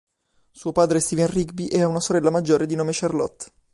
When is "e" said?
1.67-1.83